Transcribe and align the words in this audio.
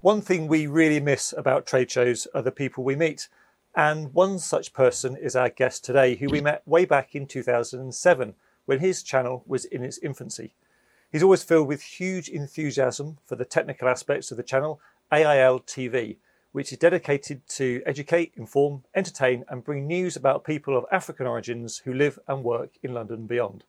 One 0.00 0.20
thing 0.20 0.46
we 0.46 0.68
really 0.68 1.00
miss 1.00 1.34
about 1.36 1.66
trade 1.66 1.90
shows 1.90 2.28
are 2.32 2.40
the 2.40 2.52
people 2.52 2.84
we 2.84 2.94
meet. 2.94 3.26
And 3.74 4.14
one 4.14 4.38
such 4.38 4.72
person 4.72 5.16
is 5.16 5.34
our 5.34 5.48
guest 5.48 5.84
today, 5.84 6.14
who 6.14 6.28
we 6.28 6.40
met 6.40 6.62
way 6.68 6.84
back 6.84 7.16
in 7.16 7.26
2007 7.26 8.34
when 8.66 8.78
his 8.78 9.02
channel 9.02 9.42
was 9.44 9.64
in 9.64 9.82
its 9.82 9.98
infancy. 9.98 10.54
He's 11.10 11.24
always 11.24 11.42
filled 11.42 11.66
with 11.66 11.82
huge 11.82 12.28
enthusiasm 12.28 13.18
for 13.26 13.34
the 13.34 13.44
technical 13.44 13.88
aspects 13.88 14.30
of 14.30 14.36
the 14.36 14.44
channel, 14.44 14.80
AIL 15.12 15.60
TV, 15.60 16.18
which 16.52 16.70
is 16.70 16.78
dedicated 16.78 17.44
to 17.48 17.82
educate, 17.84 18.32
inform, 18.36 18.84
entertain, 18.94 19.44
and 19.48 19.64
bring 19.64 19.88
news 19.88 20.14
about 20.14 20.44
people 20.44 20.78
of 20.78 20.86
African 20.92 21.26
origins 21.26 21.78
who 21.78 21.92
live 21.92 22.20
and 22.28 22.44
work 22.44 22.70
in 22.84 22.94
London 22.94 23.16
and 23.16 23.28
beyond. 23.28 23.64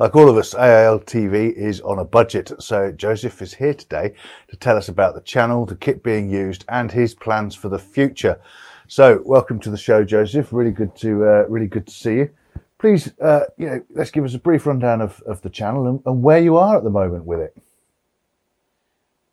Like 0.00 0.16
all 0.16 0.30
of 0.30 0.38
us, 0.38 0.54
AIL 0.54 1.00
TV 1.00 1.52
is 1.52 1.82
on 1.82 1.98
a 1.98 2.06
budget, 2.06 2.50
so 2.58 2.90
Joseph 2.90 3.42
is 3.42 3.52
here 3.52 3.74
today 3.74 4.14
to 4.48 4.56
tell 4.56 4.78
us 4.78 4.88
about 4.88 5.14
the 5.14 5.20
channel, 5.20 5.66
the 5.66 5.76
kit 5.76 6.02
being 6.02 6.30
used, 6.30 6.64
and 6.70 6.90
his 6.90 7.14
plans 7.14 7.54
for 7.54 7.68
the 7.68 7.78
future. 7.78 8.40
So, 8.88 9.20
welcome 9.26 9.60
to 9.60 9.70
the 9.70 9.76
show, 9.76 10.02
Joseph. 10.02 10.54
Really 10.54 10.70
good 10.70 10.96
to 10.96 11.26
uh, 11.26 11.44
really 11.50 11.66
good 11.66 11.86
to 11.86 11.92
see 11.92 12.14
you. 12.14 12.30
Please, 12.78 13.12
uh, 13.20 13.44
you 13.58 13.66
know, 13.66 13.84
let's 13.90 14.10
give 14.10 14.24
us 14.24 14.32
a 14.32 14.38
brief 14.38 14.64
rundown 14.64 15.02
of, 15.02 15.20
of 15.26 15.42
the 15.42 15.50
channel 15.50 15.86
and, 15.86 16.00
and 16.06 16.22
where 16.22 16.40
you 16.40 16.56
are 16.56 16.78
at 16.78 16.82
the 16.82 16.88
moment 16.88 17.26
with 17.26 17.40
it. 17.40 17.54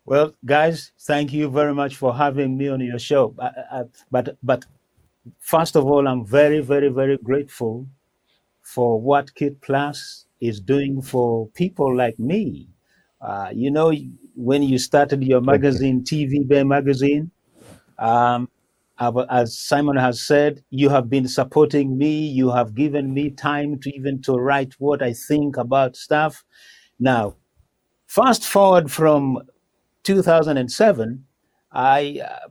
Well, 0.04 0.34
guys, 0.44 0.92
thank 1.00 1.32
you 1.32 1.48
very 1.48 1.74
much 1.74 1.96
for 1.96 2.14
having 2.14 2.58
me 2.58 2.68
on 2.68 2.80
your 2.80 2.98
show. 2.98 3.34
but 4.10 4.36
but 4.42 4.66
first 5.38 5.76
of 5.76 5.86
all, 5.86 6.06
I'm 6.06 6.26
very 6.26 6.60
very 6.60 6.90
very 6.90 7.16
grateful 7.16 7.86
for 8.60 9.00
what 9.00 9.34
Kit 9.34 9.62
Plus 9.62 10.26
is 10.40 10.60
doing 10.60 11.02
for 11.02 11.48
people 11.50 11.96
like 11.96 12.18
me. 12.18 12.68
Uh, 13.20 13.50
you 13.54 13.70
know, 13.70 13.92
when 14.34 14.62
you 14.62 14.78
started 14.78 15.24
your 15.24 15.40
magazine, 15.40 16.04
TV 16.04 16.46
Bay 16.46 16.64
magazine, 16.64 17.30
um, 17.98 18.48
as 19.30 19.58
Simon 19.58 19.96
has 19.96 20.22
said, 20.22 20.62
you 20.70 20.88
have 20.88 21.08
been 21.08 21.28
supporting 21.28 21.96
me. 21.96 22.26
You 22.26 22.50
have 22.50 22.74
given 22.74 23.14
me 23.14 23.30
time 23.30 23.78
to 23.80 23.90
even 23.94 24.20
to 24.22 24.32
write 24.34 24.74
what 24.78 25.02
I 25.02 25.12
think 25.12 25.56
about 25.56 25.96
stuff. 25.96 26.44
Now, 26.98 27.36
fast 28.06 28.44
forward 28.44 28.90
from 28.90 29.40
2007, 30.04 31.24
I 31.72 32.20
uh, 32.24 32.48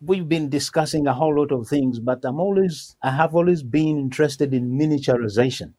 we've 0.00 0.28
been 0.28 0.48
discussing 0.48 1.06
a 1.06 1.14
whole 1.14 1.36
lot 1.36 1.52
of 1.52 1.68
things, 1.68 2.00
but 2.00 2.24
I'm 2.24 2.40
always 2.40 2.96
I 3.02 3.10
have 3.12 3.34
always 3.34 3.62
been 3.62 3.98
interested 3.98 4.54
in 4.54 4.72
miniaturization, 4.78 5.74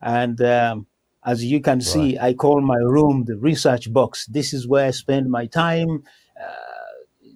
and 0.00 0.40
um, 0.40 0.86
as 1.24 1.44
you 1.44 1.60
can 1.60 1.80
see. 1.80 2.18
I 2.18 2.32
call 2.32 2.60
my 2.60 2.76
room 2.76 3.24
the 3.26 3.36
research 3.36 3.92
box. 3.92 4.26
This 4.26 4.54
is 4.54 4.66
where 4.66 4.86
I 4.86 4.90
spend 4.92 5.30
my 5.30 5.46
time 5.46 6.02
uh, 6.40 7.28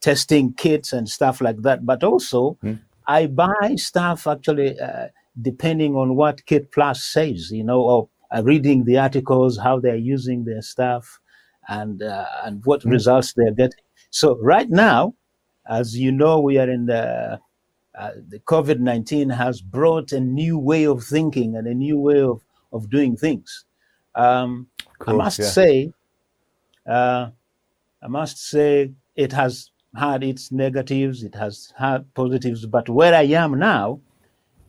testing 0.00 0.52
kits 0.52 0.92
and 0.92 1.08
stuff 1.08 1.40
like 1.40 1.62
that. 1.62 1.84
But 1.84 2.04
also, 2.04 2.58
mm. 2.62 2.78
I 3.06 3.26
buy 3.26 3.74
stuff 3.76 4.26
actually 4.26 4.78
uh, 4.78 5.08
depending 5.40 5.96
on 5.96 6.16
what 6.16 6.46
Kit 6.46 6.70
Plus 6.70 7.02
says, 7.02 7.50
you 7.50 7.64
know, 7.64 7.80
or 7.80 8.08
uh, 8.34 8.42
reading 8.44 8.84
the 8.84 8.98
articles, 8.98 9.58
how 9.58 9.80
they're 9.80 9.96
using 9.96 10.44
their 10.44 10.62
stuff, 10.62 11.18
and 11.68 12.02
uh, 12.02 12.26
and 12.44 12.64
what 12.64 12.82
mm. 12.82 12.90
results 12.90 13.32
they're 13.32 13.54
getting. 13.54 13.84
So 14.10 14.38
right 14.40 14.70
now, 14.70 15.14
as 15.68 15.96
you 15.96 16.12
know, 16.12 16.40
we 16.40 16.58
are 16.58 16.70
in 16.70 16.86
the 16.86 17.40
uh, 18.00 18.12
the 18.28 18.40
COVID 18.40 18.78
nineteen 18.80 19.30
has 19.30 19.60
brought 19.60 20.12
a 20.12 20.20
new 20.20 20.58
way 20.58 20.84
of 20.86 21.04
thinking 21.04 21.56
and 21.56 21.66
a 21.66 21.74
new 21.74 21.98
way 21.98 22.20
of 22.20 22.42
of 22.72 22.88
doing 22.88 23.16
things. 23.16 23.64
Um, 24.14 24.68
I 25.06 25.12
must 25.12 25.38
yeah. 25.38 25.46
say, 25.46 25.92
uh, 26.86 27.30
I 28.02 28.08
must 28.08 28.38
say, 28.38 28.92
it 29.16 29.32
has 29.32 29.70
had 29.96 30.22
its 30.22 30.52
negatives, 30.52 31.22
it 31.22 31.34
has 31.34 31.72
had 31.76 32.12
positives, 32.14 32.66
but 32.66 32.88
where 32.88 33.14
I 33.14 33.22
am 33.22 33.58
now, 33.58 34.00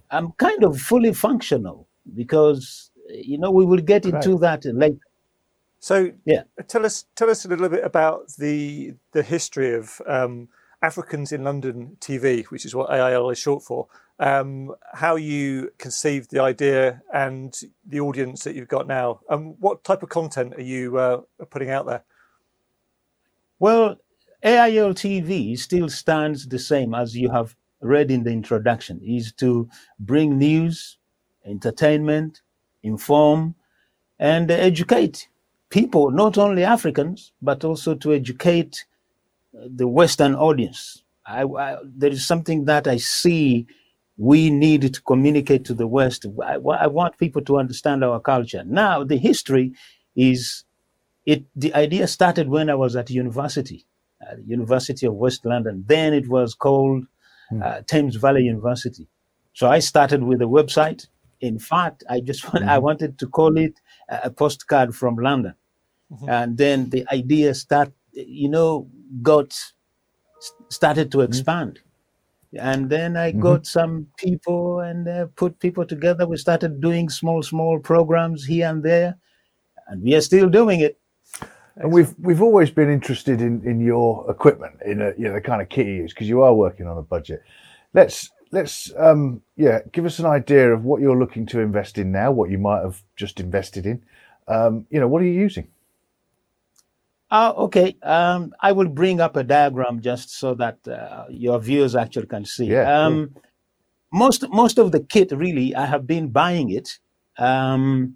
I'm 0.09 0.31
kind 0.33 0.63
of 0.63 0.79
fully 0.79 1.13
functional 1.13 1.88
because 2.13 2.91
you 3.09 3.38
know 3.38 3.51
we 3.51 3.66
will 3.66 3.81
get 3.94 4.06
into 4.06 4.31
right. 4.38 4.61
that 4.61 4.75
later. 4.75 4.97
So, 5.79 6.11
yeah, 6.25 6.44
tell 6.67 6.85
us 6.85 7.06
tell 7.16 7.29
us 7.29 7.45
a 7.45 7.47
little 7.47 7.69
bit 7.69 7.83
about 7.83 8.33
the 8.38 8.94
the 9.13 9.23
history 9.23 9.73
of 9.73 10.01
um, 10.06 10.50
Africans 10.81 11.31
in 11.31 11.44
London 11.44 11.97
TV, 12.00 12.46
which 12.46 12.66
is 12.66 12.74
what 12.74 12.92
AIL 12.92 13.30
is 13.30 13.38
short 13.38 13.64
for 13.64 13.88
um, 14.22 14.74
how 14.94 15.16
you 15.16 15.72
conceived 15.80 16.30
the 16.30 16.42
idea 16.42 17.02
and 17.12 17.59
the 17.86 18.00
audience 18.00 18.44
that 18.44 18.56
you've 18.56 18.68
got 18.68 18.88
now. 18.88 19.19
And 19.30 19.56
what 19.59 19.84
type 19.84 20.03
of 20.03 20.09
content 20.09 20.53
are 20.56 20.62
you 20.62 20.97
uh, 20.97 21.22
putting 21.50 21.72
out 21.72 21.88
there? 21.88 22.03
Well, 23.59 23.97
AIL 24.44 24.94
TV 24.94 25.58
still 25.58 25.90
stands 25.90 26.47
the 26.47 26.59
same 26.59 26.94
as 26.94 27.18
you 27.18 27.31
have 27.31 27.56
read 27.81 28.12
in 28.12 28.24
the 28.24 28.31
introduction, 28.31 29.02
is 29.03 29.34
to 29.34 29.68
bring 30.00 30.38
news, 30.38 30.98
entertainment, 31.44 32.42
inform, 32.84 33.56
and 34.19 34.52
educate 34.52 35.30
people, 35.69 36.12
not 36.12 36.38
only 36.38 36.63
Africans, 36.63 37.34
but 37.42 37.63
also 37.63 37.96
to 37.96 38.13
educate 38.13 38.86
the 39.53 39.88
Western 39.88 40.35
audience. 40.35 41.03
I, 41.25 41.44
I, 41.44 41.78
there 41.84 42.12
is 42.12 42.25
something 42.25 42.66
that 42.66 42.88
I 42.88 42.97
see 42.97 43.67
we 44.17 44.50
need 44.50 44.94
to 44.94 45.01
communicate 45.01 45.66
to 45.66 45.73
the 45.73 45.88
West. 45.88 46.25
I, 46.44 46.56
I, 46.56 46.88
want 46.88 47.17
people 47.17 47.41
to 47.44 47.57
understand 47.57 48.03
our 48.03 48.19
culture. 48.19 48.63
Now, 48.66 49.03
the 49.03 49.17
history 49.17 49.73
is 50.16 50.63
it. 51.25 51.44
The 51.56 51.73
idea 51.73 52.07
started 52.07 52.50
when 52.50 52.69
I 52.69 52.75
was 52.75 52.95
at 52.95 53.09
university, 53.09 53.85
the 54.19 54.44
University 54.44 55.06
of 55.06 55.13
West 55.13 55.45
London. 55.45 55.85
Then 55.88 56.13
it 56.13 56.28
was 56.28 56.53
called 56.53 57.06
mm. 57.51 57.63
uh, 57.63 57.81
Thames 57.88 58.16
Valley 58.18 58.44
University. 58.44 59.07
So 59.53 59.68
I 59.68 59.79
started 59.79 60.23
with 60.23 60.41
a 60.41 60.45
website. 60.45 61.07
In 61.39 61.57
fact, 61.57 62.03
I 62.09 62.19
just 62.19 62.44
want, 62.53 62.66
mm. 62.66 62.69
I 62.69 62.78
hmm. 62.78 62.83
wanted 62.83 63.18
to 63.18 63.28
call 63.28 63.57
it 63.57 63.73
a 64.07 64.29
postcard 64.29 64.95
from 64.95 65.16
London, 65.16 65.56
mm-hmm. 66.12 66.29
and 66.29 66.57
then 66.57 66.91
the 66.91 67.07
idea 67.12 67.56
start, 67.56 67.91
you 68.13 68.50
know, 68.50 68.88
got 69.22 69.57
started 70.69 71.11
to 71.11 71.19
hmm. 71.19 71.23
expand. 71.23 71.79
Mm 71.79 71.91
and 72.59 72.89
then 72.89 73.16
I 73.16 73.31
mm-hmm. 73.31 73.41
got 73.41 73.66
some 73.66 74.07
people 74.17 74.79
and 74.79 75.07
uh, 75.07 75.27
put 75.35 75.59
people 75.59 75.85
together. 75.85 76.27
We 76.27 76.38
started 76.38 76.81
doing 76.81 77.09
small, 77.09 77.44
small 77.44 77.79
programs 77.79 78.45
here 78.45 78.67
and 78.67 78.83
there, 78.83 79.16
and 79.88 80.03
we 80.03 80.16
are 80.16 80.21
still 80.21 80.50
doing 80.50 80.81
it. 80.81 81.00
And 81.77 81.94
we've 81.94 82.13
we've 82.19 82.41
always 82.41 82.69
been 82.69 82.89
interested 82.89 83.41
in, 83.41 83.63
in 83.63 83.79
your 83.79 84.29
equipment, 84.29 84.75
in 84.85 85.01
a, 85.01 85.13
you 85.17 85.25
know 85.25 85.33
the 85.33 85.41
kind 85.41 85.61
of 85.61 85.69
kit 85.69 85.88
you 85.88 85.94
use 85.94 86.13
because 86.13 86.27
you 86.27 86.41
are 86.41 86.53
working 86.53 86.88
on 86.88 86.97
a 86.97 87.01
budget. 87.01 87.41
Let's 87.94 88.29
let's 88.51 88.91
um, 88.97 89.41
yeah 89.55 89.79
give 89.94 90.05
us 90.05 90.19
an 90.19 90.25
idea 90.25 90.73
of 90.73 90.83
what 90.83 91.01
you're 91.01 91.17
looking 91.17 91.45
to 91.47 91.61
invest 91.61 91.97
in 91.97 92.11
now, 92.11 92.31
what 92.31 92.50
you 92.50 92.57
might 92.57 92.81
have 92.81 93.01
just 93.16 93.39
invested 93.39 93.85
in. 93.85 94.03
Um, 94.50 94.85
you 94.89 95.00
know, 95.00 95.07
what 95.07 95.21
are 95.21 95.25
you 95.25 95.39
using? 95.39 95.69
Uh, 97.31 97.53
okay, 97.56 97.96
um, 98.03 98.53
I 98.59 98.74
will 98.74 98.90
bring 98.90 99.22
up 99.22 99.38
a 99.38 99.44
diagram 99.44 100.02
just 100.02 100.38
so 100.38 100.53
that 100.56 100.86
uh, 100.86 101.25
your 101.30 101.59
viewers 101.59 101.96
actually 101.96 102.28
can 102.28 102.44
see. 102.44 102.66
Yeah, 102.66 103.06
um, 103.06 103.34
Most 104.12 104.50
most 104.50 104.78
of 104.78 104.92
the 104.92 105.00
kit, 105.00 105.31
really, 105.31 105.74
I 105.74 105.86
have 105.86 106.06
been 106.06 106.30
buying 106.30 106.69
it 106.72 107.00
um, 107.38 108.16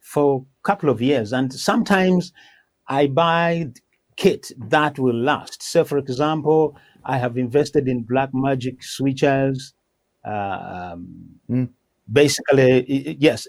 for 0.00 0.44
a 0.44 0.62
couple 0.62 0.90
of 0.90 1.00
years, 1.00 1.32
and 1.32 1.50
sometimes 1.52 2.34
I 2.86 3.06
buy 3.06 3.72
kit 4.16 4.52
that 4.68 4.98
will 4.98 5.16
last. 5.16 5.62
So, 5.62 5.84
for 5.84 5.96
example, 5.96 6.76
I 7.04 7.16
have 7.16 7.38
invested 7.38 7.88
in 7.88 8.04
Blackmagic 8.04 8.80
switchers. 8.84 9.72
Uh, 10.22 10.96
mm. 11.48 11.70
Basically, 12.12 13.16
yes, 13.18 13.48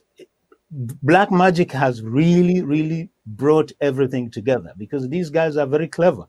Blackmagic 1.04 1.72
has 1.72 2.02
really, 2.02 2.62
really 2.62 3.10
brought 3.28 3.72
everything 3.82 4.32
together 4.32 4.74
because 4.78 5.08
these 5.10 5.30
guys 5.30 5.58
are 5.58 5.68
very 5.68 5.88
clever. 5.88 6.26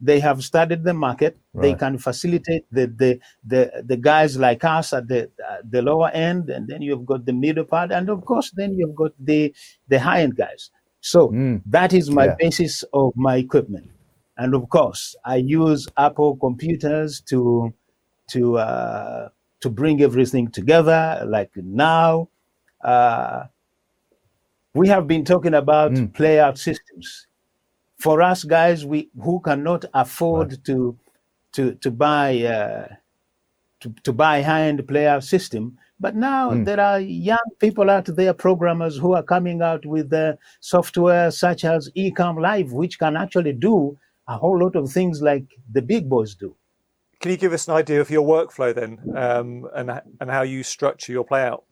They 0.00 0.18
have 0.18 0.42
studied 0.42 0.82
the 0.82 0.94
market. 0.94 1.38
Right. 1.54 1.62
They 1.62 1.74
can 1.74 1.96
facilitate 1.96 2.64
the, 2.72 2.86
the 2.88 3.20
the 3.46 3.84
the 3.86 3.96
guys 3.96 4.36
like 4.36 4.64
us 4.64 4.92
at 4.92 5.06
the 5.06 5.30
uh, 5.48 5.58
the 5.62 5.80
lower 5.80 6.10
end, 6.10 6.50
and 6.50 6.66
then 6.66 6.82
you've 6.82 7.06
got 7.06 7.24
the 7.24 7.32
middle 7.32 7.64
part, 7.64 7.92
and 7.92 8.08
of 8.10 8.24
course, 8.24 8.50
then 8.50 8.74
you've 8.74 8.96
got 8.96 9.12
the 9.20 9.54
the 9.86 10.00
high 10.00 10.22
end 10.22 10.34
guys. 10.34 10.70
So 11.00 11.28
mm. 11.28 11.62
that 11.66 11.92
is 11.92 12.10
my 12.10 12.26
yeah. 12.26 12.34
basis 12.36 12.82
of 12.92 13.12
my 13.14 13.36
equipment, 13.36 13.90
and 14.36 14.54
of 14.54 14.68
course, 14.70 15.14
I 15.24 15.36
use 15.36 15.86
Apple 15.96 16.36
computers 16.36 17.20
to 17.28 17.72
to 18.30 18.58
uh, 18.58 19.28
to 19.60 19.70
bring 19.70 20.02
everything 20.02 20.50
together. 20.50 21.24
Like 21.24 21.52
now, 21.54 22.28
uh, 22.82 23.44
we 24.74 24.88
have 24.88 25.06
been 25.06 25.24
talking 25.24 25.54
about 25.54 25.92
mm. 25.92 26.10
playout 26.12 26.58
systems. 26.58 27.26
For 27.98 28.22
us 28.22 28.44
guys, 28.44 28.84
we 28.84 29.10
who 29.22 29.40
cannot 29.40 29.84
afford 29.94 30.52
right. 30.52 30.64
to 30.64 30.98
to 31.52 31.74
to 31.74 31.90
buy 31.90 32.42
uh, 32.42 32.88
to, 33.80 33.94
to 34.02 34.12
buy 34.12 34.42
high-end 34.42 34.80
playout 34.80 35.24
system, 35.24 35.78
but 36.00 36.16
now 36.16 36.50
mm. 36.50 36.64
there 36.64 36.80
are 36.80 37.00
young 37.00 37.50
people 37.58 37.90
out 37.90 38.06
there, 38.06 38.32
programmers 38.32 38.96
who 38.96 39.12
are 39.12 39.22
coming 39.22 39.62
out 39.62 39.84
with 39.84 40.10
the 40.10 40.38
software 40.60 41.30
such 41.30 41.64
as 41.64 41.90
Ecamm 41.96 42.40
Live, 42.40 42.72
which 42.72 42.98
can 42.98 43.16
actually 43.16 43.52
do 43.52 43.98
a 44.28 44.36
whole 44.36 44.58
lot 44.58 44.76
of 44.76 44.90
things 44.90 45.20
like 45.20 45.44
the 45.72 45.82
big 45.82 46.08
boys 46.08 46.34
do. 46.34 46.54
Can 47.20 47.30
you 47.30 47.36
give 47.36 47.52
us 47.52 47.68
an 47.68 47.74
idea 47.74 48.00
of 48.00 48.10
your 48.10 48.26
workflow 48.26 48.74
then, 48.74 48.98
um, 49.16 49.68
and 49.74 49.90
and 50.20 50.30
how 50.30 50.42
you 50.42 50.64
structure 50.64 51.12
your 51.12 51.24
playout? 51.24 51.62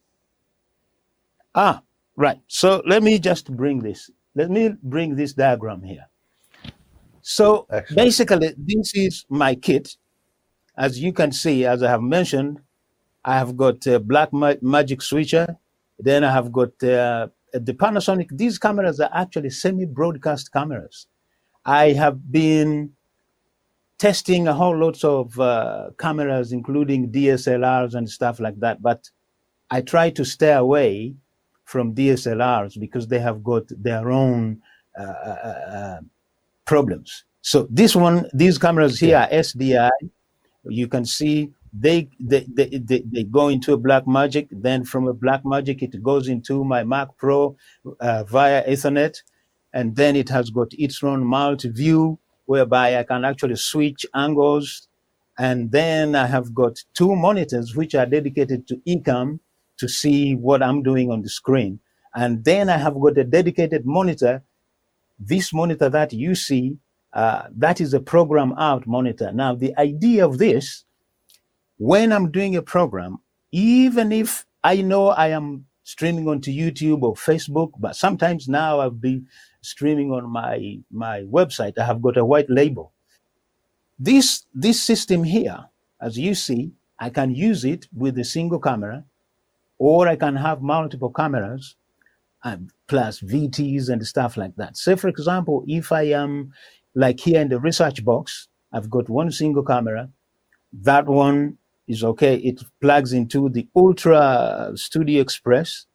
Ah, 1.54 1.82
right. 2.20 2.40
So 2.46 2.82
let 2.86 3.02
me 3.02 3.18
just 3.18 3.50
bring 3.56 3.80
this. 3.80 4.10
Let 4.34 4.50
me 4.50 4.74
bring 4.82 5.16
this 5.16 5.32
diagram 5.32 5.82
here. 5.82 6.06
So 7.22 7.66
Excellent. 7.70 7.96
basically, 7.96 8.54
this 8.56 8.94
is 8.94 9.24
my 9.28 9.54
kit. 9.54 9.96
As 10.76 10.98
you 11.00 11.12
can 11.12 11.32
see, 11.32 11.66
as 11.66 11.82
I 11.82 11.90
have 11.90 12.02
mentioned, 12.02 12.60
I 13.24 13.36
have 13.38 13.56
got 13.56 13.86
a 13.86 13.98
black 13.98 14.32
ma- 14.32 14.62
magic 14.62 15.02
switcher. 15.02 15.56
Then 15.98 16.24
I 16.24 16.32
have 16.32 16.52
got 16.52 16.72
uh, 16.82 17.28
the 17.52 17.74
Panasonic. 17.74 18.28
These 18.30 18.58
cameras 18.58 19.00
are 19.00 19.10
actually 19.12 19.50
semi-broadcast 19.50 20.52
cameras. 20.52 21.06
I 21.64 21.92
have 21.92 22.32
been 22.32 22.92
testing 23.98 24.48
a 24.48 24.54
whole 24.54 24.78
lot 24.78 25.04
of 25.04 25.38
uh, 25.38 25.90
cameras, 25.98 26.52
including 26.52 27.12
DSLRs 27.12 27.94
and 27.94 28.08
stuff 28.08 28.40
like 28.40 28.58
that. 28.60 28.80
But 28.80 29.10
I 29.70 29.82
try 29.82 30.08
to 30.10 30.24
stay 30.24 30.52
away 30.52 31.16
from 31.70 31.94
DSLRs 31.94 32.78
because 32.80 33.06
they 33.06 33.20
have 33.20 33.44
got 33.44 33.62
their 33.68 34.10
own 34.10 34.60
uh, 34.98 35.02
uh, 35.02 35.60
uh, 35.76 36.00
problems. 36.64 37.24
So 37.42 37.68
this 37.70 37.94
one, 37.94 38.28
these 38.34 38.58
cameras 38.58 38.98
here 38.98 39.16
are 39.18 39.28
SDI. 39.28 39.90
You 40.64 40.88
can 40.88 41.04
see 41.04 41.52
they 41.72 42.08
they, 42.18 42.44
they 42.56 42.66
they 42.90 43.02
they 43.14 43.24
go 43.24 43.48
into 43.48 43.72
a 43.72 43.78
Blackmagic. 43.78 44.48
Then 44.50 44.84
from 44.84 45.06
a 45.06 45.14
Blackmagic 45.14 45.80
it 45.82 46.02
goes 46.02 46.26
into 46.28 46.64
my 46.64 46.82
mac 46.82 47.08
pro 47.16 47.56
uh, 48.00 48.24
via 48.24 48.66
ethernet. 48.66 49.22
And 49.72 49.94
then 49.94 50.16
it 50.16 50.28
has 50.28 50.50
got 50.50 50.68
its 50.72 51.04
own 51.04 51.24
multi 51.24 51.68
view 51.68 52.18
whereby 52.46 52.98
i 52.98 53.04
can 53.04 53.24
actually 53.24 53.54
switch 53.54 54.04
angles. 54.12 54.88
And 55.38 55.70
then 55.70 56.16
i 56.16 56.26
have 56.26 56.52
got 56.52 56.74
two 56.94 57.14
monitors 57.14 57.76
which 57.76 57.94
are 57.94 58.06
dedicated 58.06 58.66
to 58.68 58.74
Ecamm 58.94 59.38
to 59.80 59.88
see 59.88 60.34
what 60.34 60.62
i'm 60.62 60.82
doing 60.82 61.10
on 61.10 61.22
the 61.22 61.30
screen 61.30 61.80
and 62.14 62.44
then 62.44 62.68
i 62.70 62.78
have 62.78 62.94
got 63.00 63.18
a 63.18 63.24
dedicated 63.24 63.86
monitor 63.86 64.42
this 65.18 65.52
monitor 65.52 65.88
that 65.90 66.12
you 66.12 66.34
see 66.36 66.78
uh, 67.14 67.44
that 67.56 67.80
is 67.80 67.94
a 67.94 68.00
program 68.00 68.52
out 68.58 68.86
monitor 68.86 69.32
now 69.32 69.54
the 69.54 69.76
idea 69.78 70.24
of 70.24 70.38
this 70.38 70.84
when 71.80 72.12
I'm 72.12 72.30
doing 72.30 72.56
a 72.56 72.62
program, 72.62 73.20
even 73.52 74.12
if 74.12 74.44
I 74.62 74.82
know 74.82 75.08
I 75.08 75.28
am 75.28 75.66
streaming 75.82 76.28
onto 76.28 76.52
YouTube 76.52 77.02
or 77.02 77.14
Facebook, 77.14 77.72
but 77.78 77.96
sometimes 77.96 78.48
now 78.48 78.80
I've 78.80 79.00
been 79.00 79.26
streaming 79.62 80.12
on 80.12 80.30
my 80.30 80.80
my 80.92 81.22
website. 81.22 81.78
I 81.78 81.86
have 81.86 82.02
got 82.02 82.18
a 82.18 82.24
white 82.24 82.50
label. 82.50 82.92
This 83.98 84.44
this 84.54 84.82
system 84.82 85.24
here, 85.24 85.66
as 86.00 86.18
you 86.18 86.34
see, 86.34 86.72
I 86.98 87.08
can 87.08 87.34
use 87.34 87.64
it 87.64 87.88
with 87.94 88.18
a 88.18 88.24
single 88.24 88.60
camera, 88.60 89.04
or 89.88 90.06
I 90.12 90.16
can 90.24 90.36
have 90.36 90.60
multiple 90.60 91.10
cameras, 91.20 91.64
and 92.44 92.70
plus 92.86 93.20
VTs 93.20 93.88
and 93.88 94.06
stuff 94.06 94.36
like 94.36 94.54
that. 94.56 94.76
Say, 94.76 94.94
for 94.96 95.08
example, 95.08 95.64
if 95.66 95.90
I 95.92 96.04
am 96.22 96.52
like 96.94 97.18
here 97.20 97.40
in 97.40 97.48
the 97.48 97.60
research 97.68 98.04
box, 98.04 98.48
I've 98.74 98.90
got 98.96 99.08
one 99.08 99.30
single 99.30 99.64
camera. 99.64 100.10
That 100.90 101.06
one 101.06 101.58
is 101.88 102.04
okay. 102.10 102.36
It 102.50 102.62
plugs 102.80 103.12
into 103.12 103.48
the 103.48 103.64
UltraStudio 103.76 105.20
Express, 105.26 105.86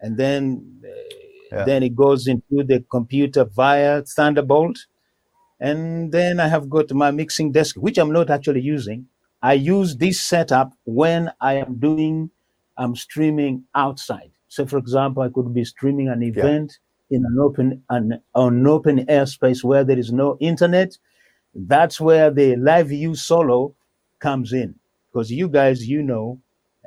and 0.00 0.16
then 0.22 0.42
uh, 0.84 0.88
Yeah. 1.52 1.64
then 1.64 1.82
it 1.88 1.94
goes 2.04 2.22
into 2.34 2.56
the 2.70 2.78
computer 2.96 3.44
via 3.60 4.02
Thunderbolt, 4.14 4.76
and 5.68 6.12
then 6.12 6.34
I 6.40 6.48
have 6.54 6.68
got 6.76 6.92
my 6.92 7.10
mixing 7.20 7.52
desk, 7.52 7.76
which 7.84 7.98
I'm 7.98 8.12
not 8.18 8.28
actually 8.36 8.60
using. 8.76 9.00
I 9.52 9.54
use 9.76 9.96
this 9.96 10.20
setup 10.32 10.70
when 10.84 11.22
I 11.40 11.54
am 11.64 11.78
doing, 11.88 12.30
I'm 12.78 12.96
streaming 12.96 13.64
outside. 13.74 14.30
So, 14.48 14.64
for 14.66 14.78
example, 14.78 15.22
I 15.22 15.28
could 15.28 15.52
be 15.52 15.64
streaming 15.64 16.08
an 16.08 16.22
event 16.22 16.78
in 17.10 17.24
an 17.24 17.38
open 17.40 17.82
an, 17.90 18.22
an 18.34 18.66
open 18.66 19.04
airspace 19.06 19.62
where 19.64 19.84
there 19.84 19.98
is 19.98 20.12
no 20.12 20.36
internet. 20.40 20.96
That's 21.54 22.00
where 22.00 22.30
the 22.30 22.56
LiveU 22.56 23.16
solo 23.16 23.74
comes 24.20 24.52
in 24.52 24.74
because 25.12 25.30
you 25.30 25.48
guys, 25.48 25.86
you 25.86 26.02
know 26.02 26.40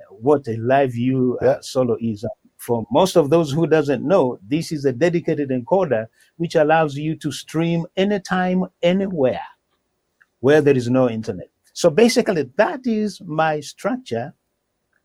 what 0.09 0.47
a 0.47 0.57
LiveU 0.57 1.41
uh, 1.41 1.61
solo 1.61 1.97
is. 1.99 2.25
For 2.57 2.85
most 2.91 3.15
of 3.15 3.31
those 3.31 3.51
who 3.51 3.65
doesn't 3.65 4.07
know, 4.07 4.39
this 4.47 4.71
is 4.71 4.85
a 4.85 4.93
dedicated 4.93 5.49
encoder 5.49 6.05
which 6.37 6.55
allows 6.55 6.95
you 6.95 7.15
to 7.17 7.31
stream 7.31 7.87
anytime, 7.97 8.65
anywhere, 8.83 9.41
where 10.39 10.61
there 10.61 10.77
is 10.77 10.89
no 10.89 11.09
internet. 11.09 11.49
So 11.73 11.89
basically, 11.89 12.51
that 12.57 12.81
is 12.85 13.19
my 13.21 13.61
structure 13.61 14.33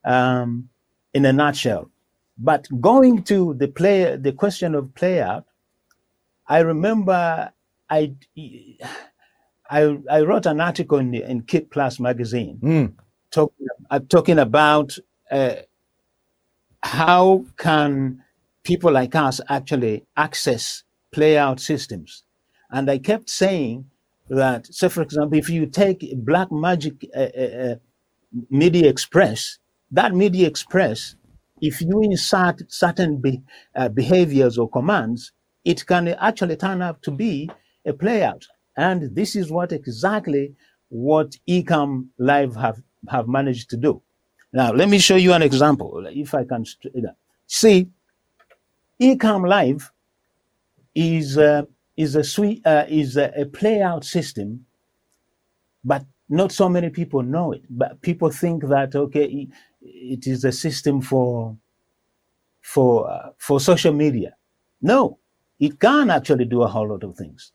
um, 0.05 0.69
in 1.17 1.25
a 1.25 1.33
nutshell. 1.33 1.85
But 2.39 2.63
going 2.81 3.23
to 3.25 3.55
the 3.55 3.69
player, 3.69 4.17
the 4.27 4.33
question 4.43 4.75
of 4.75 4.95
player, 4.95 5.33
I 6.47 6.59
remember 6.73 7.53
I 7.89 8.01
I, 9.79 9.99
I 10.17 10.21
wrote 10.29 10.47
an 10.47 10.61
article 10.61 10.99
in, 10.99 11.15
in 11.15 11.43
Kit 11.43 11.71
Plus 11.71 11.99
magazine 12.09 12.59
Mm. 12.63 12.89
talking, 13.31 13.67
uh, 13.91 14.01
talking 14.09 14.39
about 14.39 14.89
uh, 15.31 15.57
how 16.83 17.45
can 17.57 18.23
people 18.63 18.93
like 18.93 19.15
us 19.15 19.41
actually 19.49 20.05
access 20.17 20.85
play 21.11 21.37
out 21.39 21.59
systems. 21.61 22.25
And 22.71 22.91
I 22.91 22.99
kept 22.99 23.29
saying 23.31 23.91
that, 24.29 24.67
say, 24.67 24.89
for 24.89 25.03
example, 25.03 25.39
if 25.39 25.49
you 25.49 25.67
take 25.67 26.01
Blackmagic 26.31 26.97
uh, 27.15 27.31
uh, 27.43 27.73
uh, 27.73 27.77
Media 28.51 28.89
Express, 28.89 29.59
that 29.97 30.15
Media 30.15 30.47
Express, 30.47 31.17
if 31.61 31.81
you 31.81 32.03
insert 32.03 32.71
certain 32.71 33.19
be, 33.21 33.43
uh, 33.75 33.89
behaviors 33.89 34.59
or 34.59 34.69
commands, 34.69 35.33
it 35.65 35.87
can 35.87 36.09
actually 36.09 36.57
turn 36.57 36.83
out 36.83 37.03
to 37.03 37.11
be 37.11 37.51
a 37.87 37.93
playout. 37.93 38.45
And 38.77 39.15
this 39.15 39.35
is 39.35 39.51
what 39.51 39.73
exactly 39.73 40.55
what 40.91 41.37
Ecamm 41.49 42.09
Live 42.19 42.55
have, 42.57 42.83
have 43.09 43.27
managed 43.27 43.71
to 43.71 43.79
do. 43.79 44.03
Now, 44.53 44.71
let 44.73 44.89
me 44.91 44.99
show 44.99 45.17
you 45.17 45.33
an 45.33 45.43
example, 45.43 46.07
if 46.11 46.35
I 46.35 46.45
can. 46.45 46.65
See, 47.47 47.89
Ecamm 49.01 49.49
Live 49.49 49.93
is 50.95 51.39
uh, 51.39 51.63
is 51.97 52.17
a 52.17 52.25
sweet 52.25 52.67
uh, 52.67 52.85
is 52.89 53.17
a, 53.17 53.33
a 53.37 53.45
playout 53.47 54.05
system, 54.05 54.67
but 55.85 56.05
not 56.29 56.53
so 56.53 56.69
many 56.69 56.91
people 56.91 57.23
know 57.23 57.53
it. 57.53 57.63
But 57.71 58.01
people 58.03 58.31
think 58.31 58.65
that 58.69 58.95
okay, 58.95 59.49
it 59.87 60.27
is 60.27 60.45
a 60.45 60.53
system 60.53 61.01
for 61.01 61.57
for 62.61 63.11
uh, 63.11 63.31
for 63.39 63.61
social 63.61 63.93
media. 63.93 64.37
No, 64.83 65.19
it 65.59 65.79
can 65.81 66.11
actually 66.11 66.45
do 66.45 66.63
a 66.63 66.69
whole 66.69 66.89
lot 66.89 67.05
of 67.05 67.17
things. 67.17 67.53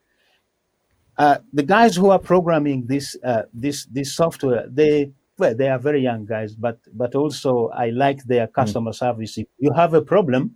Uh, 1.17 1.38
the 1.53 1.63
guys 1.63 1.95
who 1.95 2.09
are 2.09 2.19
programming 2.19 2.85
this 2.88 3.15
uh, 3.23 3.43
this 3.53 3.85
this 3.85 4.15
software, 4.15 4.65
they 4.69 5.11
well, 5.38 5.55
they 5.55 5.69
are 5.69 5.79
very 5.79 6.01
young 6.01 6.25
guys, 6.25 6.55
but 6.55 6.79
but 6.93 7.15
also 7.15 7.69
I 7.69 7.89
like 7.89 8.23
their 8.23 8.47
customer 8.47 8.93
service. 8.93 9.38
If 9.38 9.47
you 9.59 9.71
have 9.73 9.93
a 9.93 10.01
problem, 10.01 10.55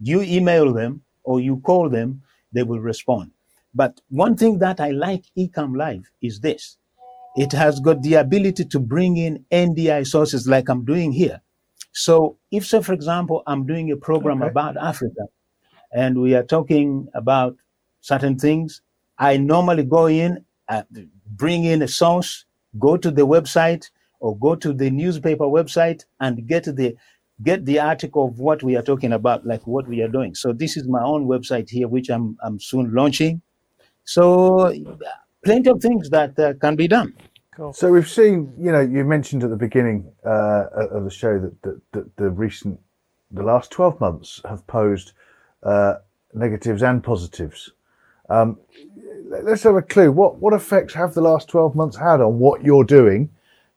you 0.00 0.22
email 0.22 0.72
them 0.72 1.02
or 1.24 1.40
you 1.40 1.58
call 1.58 1.88
them, 1.88 2.22
they 2.52 2.62
will 2.62 2.80
respond. 2.80 3.32
But 3.74 4.00
one 4.08 4.36
thing 4.36 4.58
that 4.58 4.80
I 4.80 4.90
like 4.90 5.24
Ecamm 5.36 5.76
Live 5.76 6.10
is 6.22 6.40
this. 6.40 6.76
It 7.36 7.52
has 7.52 7.80
got 7.80 8.02
the 8.02 8.14
ability 8.14 8.64
to 8.66 8.80
bring 8.80 9.16
in 9.16 9.44
NDI 9.52 10.06
sources 10.06 10.46
like 10.48 10.68
I'm 10.68 10.84
doing 10.84 11.12
here. 11.12 11.40
So 11.92 12.38
if, 12.50 12.66
say, 12.66 12.82
for 12.82 12.92
example, 12.92 13.42
I'm 13.46 13.66
doing 13.66 13.90
a 13.92 13.96
program 13.96 14.42
Okay. 14.42 14.50
about 14.50 14.76
Africa 14.76 15.22
and 15.92 16.20
we 16.20 16.34
are 16.34 16.42
talking 16.42 17.08
about 17.14 17.56
certain 18.00 18.38
things, 18.38 18.82
I 19.18 19.36
normally 19.36 19.84
go 19.84 20.06
in, 20.06 20.44
uh, 20.68 20.82
bring 21.26 21.64
in 21.64 21.82
a 21.82 21.88
source, 21.88 22.44
go 22.78 22.96
to 22.96 23.10
the 23.10 23.26
website 23.26 23.90
or 24.20 24.36
go 24.38 24.54
to 24.54 24.72
the 24.72 24.90
newspaper 24.90 25.44
website 25.44 26.04
and 26.20 26.46
get 26.46 26.64
the 26.64 26.96
get 27.42 27.64
the 27.64 27.78
article 27.80 28.26
of 28.28 28.38
what 28.38 28.62
we 28.62 28.76
are 28.76 28.82
talking 28.82 29.12
about, 29.14 29.46
like 29.46 29.66
what 29.66 29.88
we 29.88 30.02
are 30.02 30.08
doing. 30.08 30.34
So 30.34 30.52
this 30.52 30.76
is 30.76 30.86
my 30.86 31.02
own 31.02 31.26
website 31.26 31.70
here, 31.70 31.88
which 31.88 32.08
I'm 32.10 32.36
I'm 32.42 32.60
soon 32.60 32.92
launching. 32.94 33.42
So 34.04 34.72
plenty 35.44 35.70
of 35.70 35.80
things 35.80 36.10
that 36.10 36.38
uh, 36.38 36.54
can 36.54 36.76
be 36.76 36.88
done. 36.88 37.14
Cool. 37.54 37.72
So 37.72 37.90
we've 37.90 38.08
seen, 38.08 38.52
you 38.58 38.72
know, 38.72 38.80
you 38.80 39.04
mentioned 39.04 39.42
at 39.44 39.50
the 39.50 39.56
beginning 39.56 40.10
uh, 40.24 40.66
of 40.74 41.04
the 41.04 41.10
show 41.10 41.38
that, 41.38 41.62
that, 41.62 41.80
that 41.92 42.16
the 42.16 42.30
recent, 42.30 42.80
the 43.30 43.42
last 43.42 43.70
12 43.70 44.00
months 44.00 44.40
have 44.48 44.66
posed 44.66 45.12
uh, 45.62 45.94
negatives 46.32 46.82
and 46.82 47.02
positives. 47.02 47.72
Um, 48.28 48.58
let- 49.24 49.44
let's 49.44 49.62
have 49.64 49.74
a 49.74 49.82
clue. 49.82 50.12
What 50.12 50.38
what 50.38 50.54
effects 50.54 50.94
have 50.94 51.14
the 51.14 51.20
last 51.20 51.48
12 51.48 51.74
months 51.74 51.96
had 51.96 52.20
on 52.20 52.38
what 52.38 52.62
you're 52.62 52.84
doing? 52.84 53.30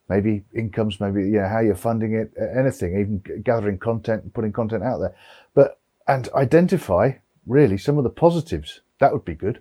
Maybe 0.09 0.43
incomes, 0.53 0.99
maybe 0.99 1.21
you 1.23 1.39
know 1.39 1.47
how 1.47 1.59
you're 1.59 1.75
funding 1.75 2.13
it, 2.13 2.33
anything, 2.55 2.99
even 2.99 3.41
gathering 3.43 3.79
content, 3.79 4.23
and 4.23 4.33
putting 4.33 4.51
content 4.51 4.83
out 4.83 4.99
there. 4.99 5.15
But 5.55 5.79
and 6.07 6.29
identify 6.35 7.13
really 7.47 7.77
some 7.77 7.97
of 7.97 8.03
the 8.03 8.09
positives. 8.09 8.81
That 8.99 9.13
would 9.13 9.25
be 9.25 9.35
good. 9.35 9.59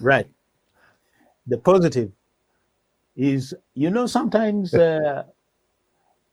Right. 0.00 0.28
The 1.50 1.58
positive 1.58 2.12
is, 3.16 3.54
you 3.74 3.90
know, 3.90 4.06
sometimes 4.06 4.76
uh, 4.76 5.24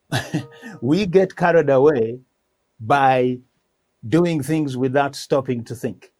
we 0.81 1.05
get 1.05 1.35
carried 1.35 1.69
away 1.69 2.19
by 2.79 3.39
doing 4.07 4.43
things 4.43 4.77
without 4.77 5.15
stopping 5.15 5.63
to 5.65 5.75
think. 5.75 6.13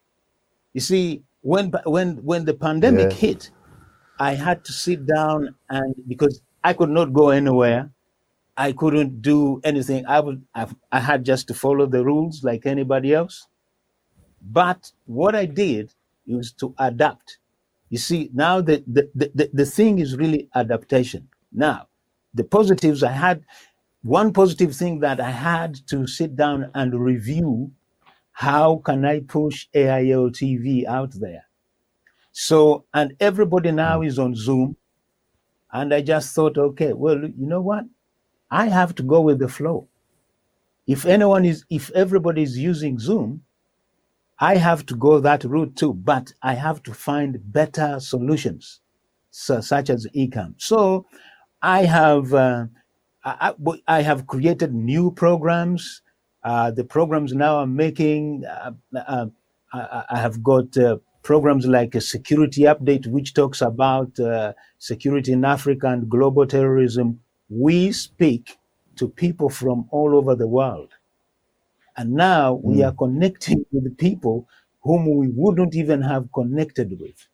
You 0.74 0.82
see, 0.82 1.24
when 1.42 1.72
when 1.86 2.24
when 2.24 2.46
the 2.46 2.54
pandemic 2.54 3.13
Yeah. 3.13 3.13
hit, 3.13 3.51
I 4.20 4.36
had 4.36 4.66
to 4.66 4.74
sit 4.74 5.06
down 5.08 5.56
and 5.70 5.96
because 6.08 6.42
I 6.63 6.74
could 6.74 6.89
not 6.92 7.13
go 7.13 7.30
anywhere, 7.30 7.92
I 8.58 8.74
couldn't 8.74 9.22
do 9.22 9.62
anything. 9.63 10.06
I 10.08 10.20
would 10.22 10.46
I, 10.56 10.68
I 10.92 11.00
had 11.00 11.25
just 11.25 11.48
to 11.50 11.56
follow 11.56 11.88
the 11.88 12.04
rules 12.06 12.44
like 12.44 12.66
anybody 12.66 13.13
else. 13.13 13.48
But 14.42 14.92
what 15.06 15.36
I 15.36 15.46
did 15.46 15.94
was 16.27 16.51
to 16.54 16.74
adapt. 16.80 17.39
You 17.89 17.98
see, 17.98 18.29
now 18.34 18.62
the 18.62 18.84
the, 18.88 19.10
the, 19.15 19.50
the, 19.53 19.65
thing 19.65 20.00
is 20.00 20.17
really 20.17 20.50
adaptation. 20.56 21.29
Now, 21.53 21.88
the 22.34 22.44
positives 22.44 23.01
I 23.03 23.12
had 23.12 23.46
one 24.03 24.34
positive 24.34 24.75
thing 24.75 25.00
that 25.00 25.20
I 25.20 25.32
had 25.32 25.79
to 25.88 26.06
sit 26.08 26.36
down 26.36 26.70
and 26.74 26.94
review 27.00 27.72
how 28.38 28.84
can 28.86 29.03
I 29.03 29.22
push 29.22 29.65
AIL 29.74 30.29
TV 30.29 30.86
out 30.86 31.12
there? 31.13 31.48
So, 32.32 32.86
and 32.94 33.15
everybody 33.20 33.72
now 33.72 34.03
is 34.03 34.20
on 34.20 34.36
Zoom. 34.36 34.77
And 35.74 35.91
I 35.91 36.01
just 36.01 36.36
thought, 36.36 36.56
okay, 36.56 36.94
well, 36.94 37.17
you 37.20 37.48
know 37.48 37.62
what? 37.62 37.86
I 38.51 38.67
have 38.67 38.94
to 38.96 39.03
go 39.03 39.22
with 39.22 39.39
the 39.39 39.48
flow. 39.48 39.88
If 40.86 41.08
anyone 41.08 41.46
is, 41.46 41.65
if 41.72 41.89
everybody 41.96 42.44
is 42.44 42.60
using 42.60 43.00
Zoom, 43.00 43.41
I 44.39 44.58
have 44.58 44.86
to 44.88 44.96
go 44.96 45.20
that 45.20 45.44
route 45.44 45.75
too, 45.75 45.94
but 45.94 46.34
I 46.44 46.53
have 46.53 46.84
to 46.84 46.94
find 46.94 47.39
better 47.51 48.00
solutions, 48.00 48.82
so, 49.32 49.62
such 49.62 49.89
as 49.89 50.06
Ecamm. 50.15 50.53
So 50.58 51.08
I 51.62 51.86
have, 51.86 52.34
uh, 52.34 52.65
I, 53.25 53.53
I 53.88 54.01
have 54.03 54.27
created 54.27 54.74
new 54.74 55.12
programs. 55.12 56.01
Uh, 56.44 56.72
the 56.72 56.84
programs 56.84 57.34
now 57.34 57.60
I'm 57.60 57.75
making, 57.75 58.46
uh, 58.46 58.72
uh, 58.96 59.25
I, 59.74 60.03
I 60.12 60.20
have 60.20 60.44
got 60.44 60.77
uh, 60.77 60.98
programs 61.24 61.65
like 61.65 61.96
a 61.96 62.01
security 62.01 62.62
update, 62.62 63.08
which 63.08 63.34
talks 63.34 63.62
about 63.62 64.20
uh, 64.20 64.53
security 64.77 65.34
in 65.34 65.44
Africa 65.44 65.88
and 65.88 66.08
global 66.10 66.46
terrorism. 66.46 67.20
We 67.50 67.91
speak 67.91 68.58
to 68.98 69.10
people 69.10 69.50
from 69.50 69.88
all 69.91 70.15
over 70.15 70.36
the 70.36 70.48
world. 70.48 70.94
And 71.98 72.13
now 72.13 72.54
we 72.54 72.84
are 72.84 72.94
connecting 72.94 73.66
with 73.72 73.98
people 73.98 74.48
whom 74.84 75.18
we 75.18 75.27
wouldn't 75.30 75.75
even 75.75 76.01
have 76.04 76.32
connected 76.34 77.00
with. 77.00 77.27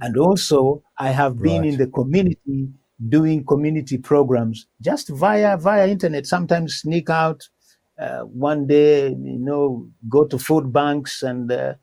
And 0.00 0.16
also, 0.16 0.82
I 0.98 1.10
have 1.10 1.40
been 1.42 1.64
in 1.64 1.76
the 1.76 1.86
community 1.88 2.68
doing 3.08 3.44
community 3.44 3.96
programs 3.98 4.66
just 4.80 5.08
via 5.08 5.56
via 5.56 5.86
internet. 5.88 6.26
Sometimes 6.26 6.76
sneak 6.78 7.10
out 7.10 7.48
uh, 7.98 8.20
one 8.20 8.66
day, 8.66 9.08
you 9.10 9.38
know, 9.38 9.88
go 10.08 10.24
to 10.24 10.38
food 10.38 10.72
banks 10.72 11.22
and 11.22 11.50
uh, 11.50 11.74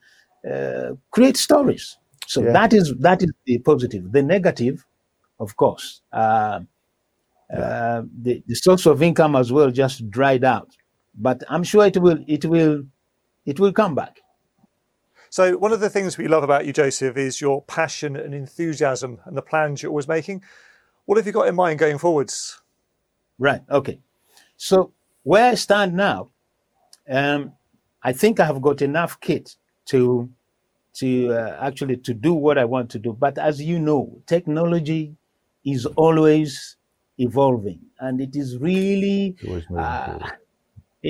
uh, 0.50 0.92
create 1.12 1.38
stories. 1.38 1.98
So 2.28 2.42
Yeah. 2.42 2.54
that 2.54 2.74
is 2.74 2.94
that 3.00 3.22
is 3.22 3.32
the 3.46 3.60
positive. 3.60 4.12
The 4.12 4.24
negative, 4.24 4.86
of 5.40 5.56
course, 5.56 6.02
uh, 6.12 6.62
uh, 7.54 8.02
the, 8.22 8.44
the 8.48 8.56
source 8.56 8.86
of 8.86 9.02
income 9.02 9.36
as 9.36 9.52
well 9.52 9.72
just 9.72 10.10
dried 10.10 10.44
out. 10.44 10.70
But 11.18 11.44
I'm 11.50 11.64
sure 11.64 11.86
it 11.86 11.98
will 11.98 12.20
it 12.28 12.46
will 12.46 12.84
it 13.46 13.60
will 13.60 13.74
come 13.74 13.96
back. 13.96 14.20
So, 15.30 15.58
one 15.58 15.74
of 15.74 15.80
the 15.82 15.90
things 15.90 16.18
we 16.18 16.28
love 16.28 16.44
about 16.44 16.66
you, 16.66 16.74
Joseph, 16.74 17.18
is 17.18 17.42
your 17.42 17.62
passion 17.64 18.16
and 18.16 18.34
enthusiasm 18.34 19.20
and 19.26 19.36
the 19.36 19.42
plans 19.42 19.82
you're 19.82 19.90
always 19.92 20.08
making. 20.08 20.42
What 21.06 21.18
have 21.18 21.28
you 21.28 21.34
got 21.34 21.48
in 21.48 21.56
mind 21.56 21.80
going 21.80 21.98
forwards? 21.98 22.62
Right. 23.38 23.62
Okay. 23.70 24.00
So 24.58 24.94
where 25.24 25.52
I 25.52 25.56
stand 25.56 25.94
now, 25.94 26.30
um, 27.10 27.54
I 28.02 28.14
think 28.14 28.40
I 28.40 28.46
have 28.46 28.62
got 28.62 28.82
enough 28.82 29.20
kit 29.20 29.56
to 29.88 30.30
to 30.96 31.34
uh, 31.34 31.58
actually 31.62 31.98
to 31.98 32.14
do 32.14 32.34
what 32.34 32.58
I 32.58 32.66
want 32.66 32.90
to 32.92 33.00
do. 33.00 33.12
But 33.12 33.38
as 33.38 33.62
you 33.62 33.80
know, 33.80 34.22
technology 34.26 35.16
is 35.66 35.86
always 35.86 36.78
evolving, 37.18 37.80
and 38.00 38.22
it 38.22 38.36
is 38.36 38.58
really 38.58 39.36
It's 39.38 39.44
always 39.44 39.70
moving 39.70 39.84
uh, 39.84 40.06
forward. 40.06 40.32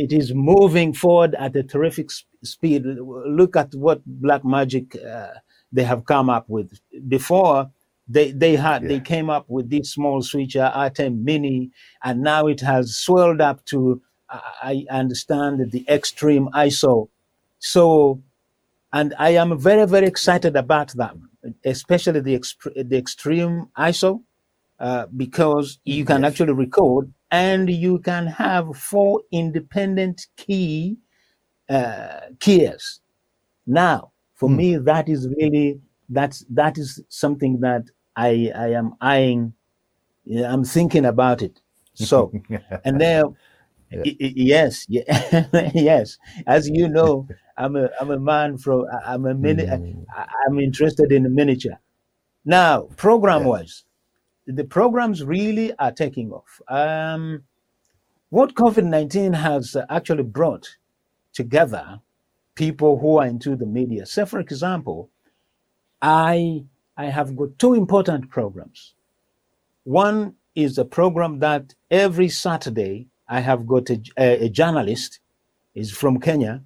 It 0.04 0.12
is 0.12 0.34
moving 0.34 0.94
forward 0.94 1.36
at 1.36 1.56
a 1.56 1.64
terrific 1.64 2.12
sp- 2.12 2.28
speed. 2.44 2.84
Look 2.86 3.56
at 3.56 3.70
what 3.76 4.00
Blackmagic 4.26 4.88
uh, 5.06 5.34
they 5.72 5.84
have 5.84 6.06
come 6.06 6.30
up 6.30 6.46
with. 6.50 6.70
Before 7.08 7.72
they 8.16 8.32
they 8.32 8.56
had 8.68 8.80
they 8.92 9.00
came 9.00 9.30
up 9.30 9.46
with 9.56 9.70
this 9.70 9.92
small 9.98 10.22
switcher 10.22 10.72
ATEM 10.76 11.24
Mini, 11.24 11.72
and 12.04 12.22
now 12.22 12.48
it 12.48 12.62
has 12.62 12.96
swelled 13.06 13.42
up 13.50 13.64
to 13.72 14.02
I 14.30 14.86
I 14.92 14.98
understand 15.02 15.72
the 15.72 15.84
extreme 15.98 16.46
ISO. 16.68 17.08
So, 17.60 18.22
and 18.94 19.14
I 19.18 19.32
am 19.44 19.58
very 19.60 19.86
very 19.96 20.08
excited 20.08 20.56
about 20.56 20.90
that, 21.02 21.16
especially 21.64 22.22
the 22.22 22.38
exp- 22.40 22.90
the 22.90 22.98
extreme 22.98 23.56
ISO 23.78 24.22
uh, 24.80 25.06
because 25.16 25.80
you 25.86 26.04
can 26.06 26.22
Yes. 26.22 26.32
actually 26.32 26.54
record 26.54 27.14
and 27.36 27.70
you 27.70 28.00
can 28.00 28.26
have 28.28 28.66
four 28.78 29.22
independent 29.32 30.28
key 30.38 30.98
uh, 31.70 32.22
keys. 32.40 33.02
Now, 33.68 34.12
for 34.36 34.50
Hmm. 34.50 34.58
me, 34.60 34.78
that 34.78 35.10
is 35.10 35.28
really 35.40 35.82
that's 36.10 36.46
that 36.50 36.78
is 36.78 37.02
something 37.10 37.60
that 37.62 37.84
I 38.16 38.52
I 38.56 38.68
am 38.82 38.90
eyeing. 39.02 39.54
I'm 40.54 40.64
thinking 40.64 41.06
about 41.06 41.42
it. 41.42 41.62
So, 41.94 42.32
and 42.86 43.00
then 43.00 43.24
Yeah. 43.92 44.04
yes, 44.52 44.86
yeah, 44.90 45.72
yes. 45.92 46.18
As 46.48 46.68
you 46.70 46.90
know, 46.90 47.28
I'm 47.58 47.76
a 47.76 47.90
I'm 48.02 48.12
a 48.12 48.20
man 48.20 48.58
from 48.58 48.86
I'm 49.06 49.26
a 49.26 49.34
mini. 49.34 49.64
Mm. 49.66 50.06
I- 50.20 50.30
I'm 50.48 50.60
interested 50.60 51.12
in 51.12 51.24
miniature. 51.34 51.80
Now, 52.46 52.90
program 52.98 53.46
wise, 53.46 53.85
the 54.48 54.64
programs 54.64 55.24
really 55.24 55.74
are 55.78 55.92
taking 55.92 56.32
off. 56.32 56.62
Um, 56.68 57.44
what 58.30 58.56
COVID 58.56 58.84
19 58.84 59.34
has 59.34 59.76
actually 59.90 60.24
brought 60.24 60.78
together 61.34 62.00
people 62.56 62.98
who 63.00 63.18
are 63.18 63.28
into 63.28 63.56
the 63.56 63.66
media. 63.66 64.06
Say, 64.06 64.26
for 64.26 64.40
example, 64.40 65.10
I, 66.02 66.64
I 66.98 67.06
have 67.06 67.36
got 67.36 67.60
two 67.60 67.74
important 67.74 68.30
programs. 68.30 68.96
One 69.84 70.36
is 70.56 70.78
a 70.78 70.86
program 70.86 71.40
that 71.40 71.76
every 71.92 72.30
Saturday 72.30 73.08
I 73.28 73.42
have 73.42 73.68
got 73.68 73.90
a, 73.90 74.02
a, 74.18 74.46
a 74.46 74.50
journalist, 74.50 75.20
is 75.74 75.92
from 75.92 76.20
Kenya, 76.20 76.64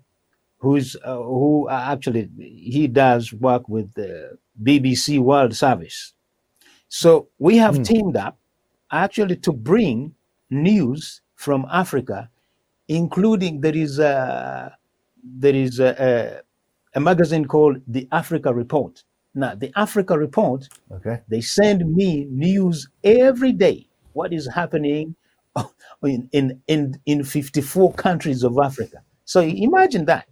who's 0.60 0.96
uh, 1.04 1.16
who 1.16 1.68
uh, 1.68 1.86
actually 1.92 2.30
he 2.38 2.88
does 2.88 3.34
work 3.34 3.68
with 3.68 3.94
the 3.96 4.38
BBC 4.62 5.20
World 5.20 5.56
Service. 5.56 6.14
So 6.90 7.30
we 7.40 7.58
have 7.58 7.78
hmm. 7.78 7.84
teamed 7.84 8.18
up 8.18 8.38
actually 8.92 9.38
to 9.38 9.54
bring 9.54 10.16
news 10.50 11.22
from 11.36 11.66
Africa, 11.72 12.30
including 12.88 13.62
there 13.62 13.76
is 13.76 14.00
a 14.00 14.76
there 15.24 15.56
is 15.56 15.80
a, 15.80 16.42
a, 16.96 16.98
a 16.98 17.00
magazine 17.00 17.46
called 17.46 17.82
the 17.88 18.08
Africa 18.12 18.54
Report. 18.54 19.04
Now, 19.36 19.54
the 19.56 19.72
Africa 19.76 20.18
Report 20.18 20.68
Okay. 20.92 21.22
they 21.30 21.42
send 21.42 21.94
me 21.94 22.26
news 22.32 22.90
every 23.04 23.52
day. 23.52 23.88
What 24.14 24.34
is 24.34 24.48
happening 24.48 25.16
in 26.04 26.28
in 26.32 26.62
in, 26.68 27.00
in 27.06 27.24
54 27.24 27.94
countries 27.94 28.44
of 28.44 28.58
Africa? 28.58 29.04
So 29.26 29.42
imagine 29.42 30.06
that. 30.06 30.26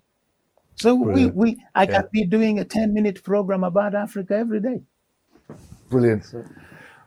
So 0.76 0.96
we, 0.96 1.28
we 1.28 1.64
I 1.76 1.84
Yeah. 1.86 2.02
can 2.02 2.10
be 2.12 2.26
doing 2.26 2.60
a 2.60 2.66
10 2.66 2.94
minute 2.94 3.24
program 3.24 3.64
about 3.64 3.94
Africa 3.96 4.36
every 4.36 4.60
day. 4.60 4.82
Brilliant. 5.90 6.34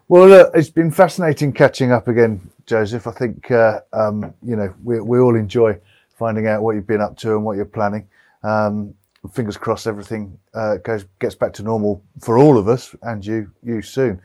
Well, 0.08 0.28
look, 0.28 0.50
it's 0.54 0.70
been 0.70 0.90
fascinating 0.90 1.52
catching 1.52 1.92
up 1.92 2.08
again, 2.08 2.50
Joseph. 2.66 3.06
I 3.06 3.12
think 3.12 3.50
uh, 3.50 3.80
um, 3.92 4.34
you 4.42 4.56
know 4.56 4.74
we 4.82 5.00
we 5.00 5.18
all 5.18 5.36
enjoy 5.36 5.78
finding 6.18 6.46
out 6.46 6.62
what 6.62 6.74
you've 6.74 6.86
been 6.86 7.00
up 7.00 7.16
to 7.18 7.32
and 7.36 7.44
what 7.44 7.56
you're 7.56 7.64
planning. 7.64 8.08
Um, 8.42 8.94
fingers 9.32 9.56
crossed, 9.56 9.86
everything 9.86 10.38
uh, 10.54 10.76
goes 10.78 11.04
gets 11.20 11.34
back 11.34 11.52
to 11.54 11.62
normal 11.62 12.02
for 12.20 12.38
all 12.38 12.58
of 12.58 12.68
us 12.68 12.94
and 13.02 13.24
you 13.24 13.50
you 13.62 13.82
soon. 13.82 14.20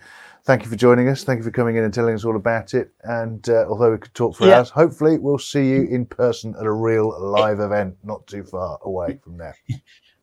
Thank 0.46 0.64
you 0.64 0.70
for 0.70 0.76
joining 0.76 1.10
us. 1.10 1.24
Thank 1.24 1.40
you 1.40 1.44
for 1.44 1.52
coming 1.52 1.76
in 1.76 1.84
and 1.84 1.94
telling 1.94 2.14
us 2.14 2.24
all 2.24 2.36
about 2.36 2.74
it. 2.76 2.92
And 3.04 3.48
uh, 3.50 3.66
although 3.68 3.92
we 3.92 3.98
could 3.98 4.14
talk 4.14 4.36
for 4.36 4.48
Yeah. 4.48 4.58
hours, 4.58 4.70
hopefully 4.70 5.18
we'll 5.18 5.40
see 5.40 5.68
you 5.70 5.84
in 5.88 6.06
person 6.06 6.54
at 6.60 6.66
a 6.66 6.72
real 6.72 7.20
live 7.20 7.60
event, 7.60 7.98
not 8.04 8.26
too 8.28 8.44
far 8.44 8.78
away 8.84 9.20
from 9.24 9.38
there. 9.38 9.56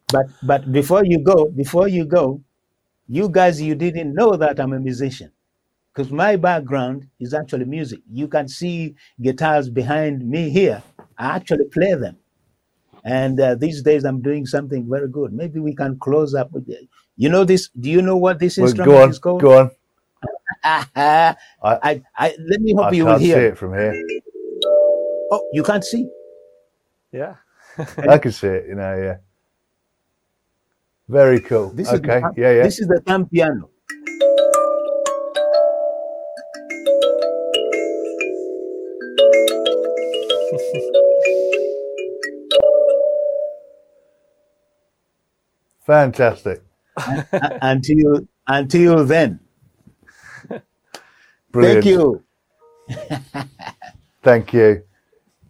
But 0.09 0.27
but 0.43 0.71
before 0.73 1.05
you 1.05 1.19
go, 1.25 1.47
before 1.47 1.89
you 1.89 2.05
go, 2.05 2.43
you 3.13 3.29
guys 3.29 3.61
you 3.61 3.75
didn't 3.75 4.15
know 4.15 4.37
that 4.37 4.59
I'm 4.59 4.73
a 4.73 4.81
musician. 4.81 5.31
Because 5.93 6.11
my 6.11 6.37
background 6.37 7.09
is 7.21 7.35
actually 7.35 7.67
music. 7.67 8.01
You 8.11 8.27
can 8.27 8.49
see 8.49 8.95
guitars 9.21 9.69
behind 9.69 10.27
me 10.27 10.49
here. 10.49 10.83
I 11.19 11.37
actually 11.37 11.67
play 11.67 11.95
them. 11.95 12.17
And 13.05 13.39
uh, 13.39 13.57
these 13.57 13.83
days 13.83 14.05
I'm 14.05 14.23
doing 14.23 14.47
something 14.47 14.89
very 14.89 15.09
good. 15.09 15.35
Maybe 15.35 15.61
we 15.61 15.75
can 15.75 15.99
close 15.99 16.35
up 16.35 16.53
with 16.53 16.67
the, 16.67 16.89
You 17.17 17.29
know 17.29 17.45
this? 17.45 17.69
Do 17.79 17.91
you 17.91 18.01
know 18.01 18.17
what 18.17 18.39
this 18.39 18.57
Well, 18.57 18.69
instrument 18.69 18.95
go 18.95 19.03
on, 19.03 19.11
is 19.11 19.19
called? 19.19 19.43
go 19.43 19.59
on. 19.59 19.71
I, 20.65 21.37
I, 21.63 22.03
I, 22.17 22.37
let 22.49 22.61
me 22.63 22.75
I 22.79 22.91
you 22.93 23.05
can't 23.05 23.21
with 23.21 23.23
see 23.23 23.31
it 23.51 23.59
from 23.59 23.75
here. 23.75 23.93
Oh, 25.31 25.47
you 25.53 25.63
can't 25.63 25.85
see. 25.85 26.09
Yeah. 27.13 27.35
I 27.99 28.17
can 28.17 28.33
see 28.33 28.47
it, 28.47 28.69
you 28.69 28.75
know, 28.77 28.97
yeah. 28.97 29.17
Very 31.13 31.41
cool. 31.41 31.71
This 31.75 31.89
is 31.89 31.95
okay, 32.01 32.21
the, 32.21 32.33
yeah, 32.39 32.53
yeah. 32.53 32.63
This 32.63 32.81
is 32.81 32.89
the 32.89 33.03
thumb 33.07 33.27
piano. 33.27 33.69
Fantastic. 45.85 46.63
Until 47.61 48.27
until 48.47 49.05
then. 49.05 49.39
Brilliant. 51.51 51.85
Thank 51.85 51.87
you. 51.87 52.25
Thank 54.23 54.55
you. 54.55 54.83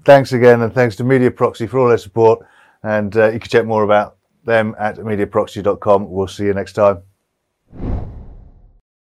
Thanks 0.05 0.33
again, 0.33 0.63
and 0.63 0.75
thanks 0.75 0.97
to 0.97 1.05
Media 1.05 1.31
Proxy 1.31 1.69
for 1.69 1.79
all 1.79 1.87
their 1.87 1.99
support. 1.99 2.45
And 2.83 3.17
uh, 3.17 3.31
you 3.31 3.39
can 3.39 3.49
check 3.49 3.65
more 3.65 3.85
about 3.85 4.17
them 4.45 4.75
at 4.79 4.97
mediaproxy.com. 4.97 6.11
We'll 6.11 6.29
see 6.29 6.45
you 6.45 6.55
next 6.55 6.75
time. 6.75 7.03